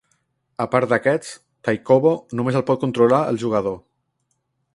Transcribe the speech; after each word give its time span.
A 0.63 0.65
part 0.75 0.93
d'aquests, 0.93 1.35
Taikobo 1.67 2.15
només 2.41 2.59
el 2.61 2.67
pot 2.71 2.83
controlar 2.87 3.21
el 3.35 3.43
jugador. 3.45 3.79